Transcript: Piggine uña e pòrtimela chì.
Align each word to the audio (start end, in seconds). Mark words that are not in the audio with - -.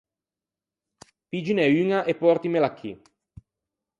Piggine 1.29 1.65
uña 1.83 1.99
e 2.11 2.13
pòrtimela 2.21 2.69
chì. 2.77 2.91